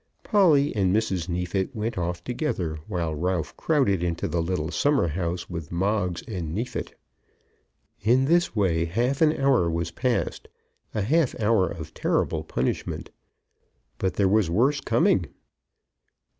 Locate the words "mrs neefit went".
0.95-1.95